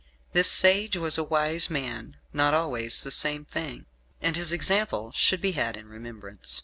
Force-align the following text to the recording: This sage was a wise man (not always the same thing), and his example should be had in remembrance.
This 0.33 0.49
sage 0.49 0.97
was 0.97 1.19
a 1.19 1.23
wise 1.23 1.69
man 1.69 2.17
(not 2.33 2.55
always 2.55 3.03
the 3.03 3.11
same 3.11 3.45
thing), 3.45 3.85
and 4.19 4.35
his 4.35 4.51
example 4.51 5.11
should 5.11 5.41
be 5.41 5.51
had 5.51 5.77
in 5.77 5.89
remembrance. 5.89 6.59